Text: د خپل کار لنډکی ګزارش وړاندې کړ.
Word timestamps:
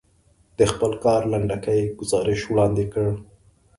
د 0.57 0.59
خپل 0.71 0.91
کار 1.03 1.21
لنډکی 1.31 1.81
ګزارش 1.99 2.41
وړاندې 2.47 2.85
کړ. 2.93 3.07